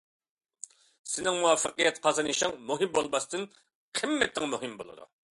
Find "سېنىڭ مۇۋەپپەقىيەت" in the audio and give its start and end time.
1.09-1.99